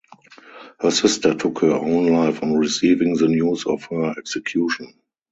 Her 0.79 0.89
sister 0.89 1.35
took 1.35 1.59
her 1.59 1.73
own 1.73 2.07
life 2.07 2.41
on 2.41 2.55
receiving 2.55 3.15
the 3.15 3.27
news 3.27 3.67
of 3.67 3.83
her 3.83 4.15
execution. 4.17 4.95